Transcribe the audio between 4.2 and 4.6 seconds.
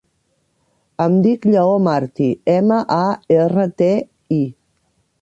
i.